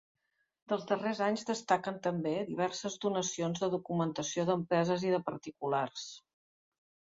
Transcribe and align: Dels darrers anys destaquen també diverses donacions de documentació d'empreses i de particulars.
Dels 0.71 0.85
darrers 0.91 1.19
anys 1.25 1.45
destaquen 1.49 1.99
també 2.07 2.33
diverses 2.47 2.97
donacions 3.05 3.63
de 3.65 3.71
documentació 3.75 4.49
d'empreses 4.51 5.07
i 5.11 5.15
de 5.19 5.23
particulars. 5.31 6.11